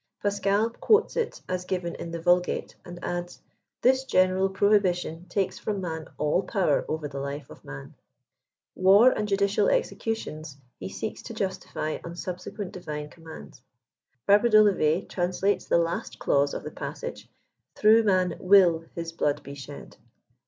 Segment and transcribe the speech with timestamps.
[0.23, 3.39] Pascal quotes it as given in the Vulgate, and adds,"
[3.83, 7.93] this general prohibition takes from man all power over the life of man."
[8.73, 13.61] War and judicial executions he ^eeks to justify on subsequent divine com mands.
[14.25, 17.29] Fabre d'Olivet translates the last clause of the passage"
[17.75, 19.97] through man will his blood be shed."